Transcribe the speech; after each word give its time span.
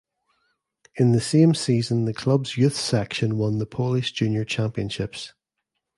In 0.95 1.11
the 1.11 1.21
same 1.21 1.53
season 1.53 2.05
the 2.05 2.13
clubs 2.15 2.57
youth 2.57 2.75
section 2.75 3.37
won 3.37 3.59
the 3.59 3.67
Polish 3.67 4.11
Junior 4.13 4.43
Championships. 4.43 5.33